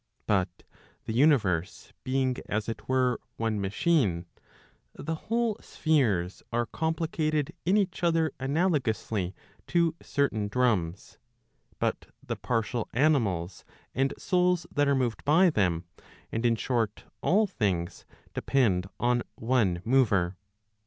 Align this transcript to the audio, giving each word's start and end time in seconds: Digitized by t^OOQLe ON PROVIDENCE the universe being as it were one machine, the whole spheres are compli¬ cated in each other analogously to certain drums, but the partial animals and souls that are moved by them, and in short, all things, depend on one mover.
Digitized 0.01 0.25
by 0.25 0.33
t^OOQLe 0.33 0.39
ON 0.39 0.45
PROVIDENCE 0.47 1.05
the 1.05 1.13
universe 1.13 1.93
being 2.03 2.35
as 2.49 2.67
it 2.69 2.89
were 2.89 3.19
one 3.37 3.61
machine, 3.61 4.25
the 4.95 5.13
whole 5.13 5.55
spheres 5.61 6.41
are 6.51 6.65
compli¬ 6.65 7.05
cated 7.07 7.51
in 7.65 7.77
each 7.77 8.03
other 8.03 8.31
analogously 8.39 9.35
to 9.67 9.93
certain 10.01 10.47
drums, 10.47 11.19
but 11.77 12.07
the 12.25 12.35
partial 12.35 12.89
animals 12.93 13.63
and 13.93 14.15
souls 14.17 14.65
that 14.73 14.87
are 14.87 14.95
moved 14.95 15.23
by 15.23 15.51
them, 15.51 15.83
and 16.31 16.47
in 16.47 16.55
short, 16.55 17.03
all 17.21 17.45
things, 17.45 18.03
depend 18.33 18.89
on 18.99 19.21
one 19.35 19.83
mover. 19.85 20.35